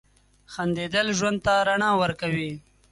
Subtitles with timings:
[0.53, 2.51] •خندېدل ژوند ته رڼا ورکوي.